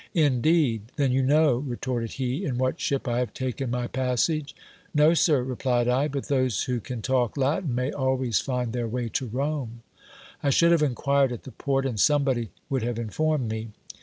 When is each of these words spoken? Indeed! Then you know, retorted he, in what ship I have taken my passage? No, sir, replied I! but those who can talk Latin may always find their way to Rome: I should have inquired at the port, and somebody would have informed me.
Indeed! 0.15 0.89
Then 0.95 1.11
you 1.11 1.21
know, 1.21 1.57
retorted 1.57 2.13
he, 2.13 2.43
in 2.43 2.57
what 2.57 2.81
ship 2.81 3.07
I 3.07 3.19
have 3.19 3.35
taken 3.35 3.69
my 3.69 3.85
passage? 3.85 4.55
No, 4.95 5.13
sir, 5.13 5.43
replied 5.43 5.87
I! 5.87 6.07
but 6.07 6.27
those 6.27 6.63
who 6.63 6.79
can 6.79 7.03
talk 7.03 7.37
Latin 7.37 7.75
may 7.75 7.91
always 7.91 8.39
find 8.39 8.73
their 8.73 8.87
way 8.87 9.09
to 9.09 9.27
Rome: 9.27 9.83
I 10.41 10.49
should 10.49 10.71
have 10.71 10.81
inquired 10.81 11.31
at 11.31 11.43
the 11.43 11.51
port, 11.51 11.85
and 11.85 11.99
somebody 11.99 12.49
would 12.67 12.81
have 12.81 12.97
informed 12.97 13.47
me. 13.49 13.73